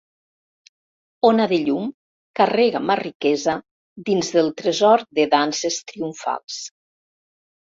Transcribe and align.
Ona 1.29 1.45
de 1.51 1.59
llum, 1.67 1.91
carrega 2.39 2.81
ma 2.85 2.97
riquesa 3.01 3.55
dins 4.09 4.33
del 4.39 4.51
tresor 4.63 5.05
de 5.21 5.29
danses 5.35 5.79
triomfals. 5.93 6.61